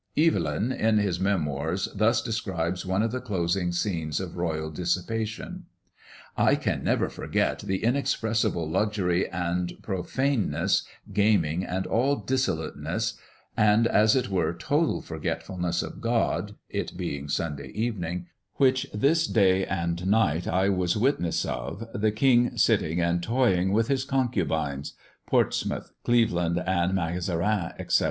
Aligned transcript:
Evelyn, 0.17 0.71
in 0.71 0.97
his 0.97 1.19
memoirs, 1.19 1.87
thus 1.93 2.23
describes 2.23 2.87
one 2.87 3.03
of 3.03 3.11
the 3.11 3.21
closing 3.21 3.71
scenes 3.71 4.19
of 4.19 4.35
royal 4.35 4.71
dissipation: 4.71 5.67
"I 6.35 6.55
can 6.55 6.83
never 6.83 7.07
forget 7.07 7.59
the 7.59 7.83
inexpressible 7.83 8.67
luxury 8.67 9.29
and 9.29 9.73
prophanenesse, 9.83 10.87
gaming 11.13 11.63
and 11.63 11.85
all 11.85 12.15
dissoluteness, 12.15 13.13
and, 13.55 13.85
as 13.85 14.15
it 14.15 14.27
were, 14.29 14.53
total 14.55 15.03
forgetfullnesse 15.03 15.83
of 15.83 16.01
God 16.01 16.55
(it 16.67 16.97
being 16.97 17.27
Sunday 17.29 17.67
evening), 17.69 18.25
which 18.55 18.87
this 18.91 19.27
day 19.27 19.67
se'nnight 19.69 20.47
I 20.47 20.69
was 20.69 20.97
witnesse 20.97 21.45
of, 21.45 21.87
the 21.93 22.11
king 22.11 22.57
sitting 22.57 22.99
and 22.99 23.21
toying 23.21 23.71
with 23.71 23.87
his 23.87 24.03
concubines 24.03 24.95
Portsmouth, 25.27 25.91
Cleveland, 26.03 26.57
and 26.65 26.95
Mazarine, 26.95 27.73
etc. 27.77 27.97